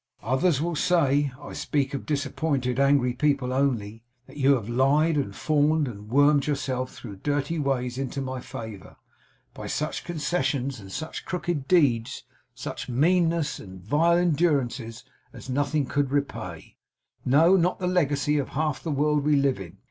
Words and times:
'Others 0.23 0.59
will 0.63 0.75
say 0.75 1.31
I 1.39 1.53
speak 1.53 1.93
of 1.93 2.07
disappointed, 2.07 2.79
angry 2.79 3.13
people 3.13 3.53
only 3.53 4.03
that 4.25 4.35
you 4.35 4.55
have 4.55 4.67
lied 4.67 5.15
and 5.15 5.35
fawned, 5.35 5.87
and 5.87 6.09
wormed 6.09 6.47
yourself 6.47 6.91
through 6.91 7.17
dirty 7.17 7.59
ways 7.59 7.99
into 7.99 8.19
my 8.19 8.39
favour; 8.41 8.95
by 9.53 9.67
such 9.67 10.03
concessions 10.03 10.79
and 10.79 10.91
such 10.91 11.23
crooked 11.23 11.67
deeds, 11.67 12.23
such 12.55 12.89
meannesses 12.89 13.59
and 13.59 13.83
vile 13.83 14.17
endurances, 14.17 15.05
as 15.33 15.51
nothing 15.51 15.85
could 15.85 16.09
repay; 16.09 16.77
no, 17.23 17.55
not 17.55 17.77
the 17.77 17.85
legacy 17.85 18.39
of 18.39 18.49
half 18.57 18.81
the 18.81 18.89
world 18.89 19.23
we 19.23 19.35
live 19.35 19.59
in. 19.59 19.77